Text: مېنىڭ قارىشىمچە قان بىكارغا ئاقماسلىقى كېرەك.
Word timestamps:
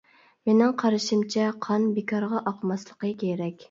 مېنىڭ 0.49 0.73
قارىشىمچە 0.83 1.47
قان 1.69 1.87
بىكارغا 2.01 2.45
ئاقماسلىقى 2.49 3.19
كېرەك. 3.27 3.59